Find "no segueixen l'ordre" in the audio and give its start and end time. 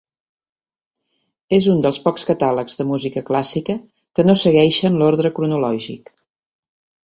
4.29-5.37